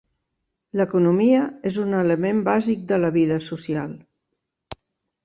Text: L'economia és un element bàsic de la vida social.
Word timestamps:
L'economia 0.79 1.41
és 1.71 1.77
un 1.83 1.93
element 1.97 2.39
bàsic 2.47 2.81
de 2.93 2.99
la 3.05 3.13
vida 3.19 3.39
social. 3.49 3.93